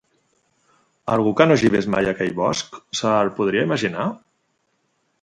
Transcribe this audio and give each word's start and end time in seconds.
Algú 1.15 1.33
que 1.41 1.47
no 1.51 1.59
hagi 1.59 1.71
vist 1.77 1.93
mai 1.97 2.11
aquell 2.13 2.33
bosc, 2.41 2.83
se'l 3.03 3.33
podria 3.39 3.71
imaginar? 3.71 4.11